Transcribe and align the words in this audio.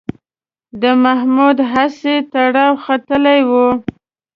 د 0.81 0.83
محمود 1.03 1.57
هسې 1.71 2.15
ټرار 2.31 2.57
ختلی 2.85 3.39
و 3.49 3.51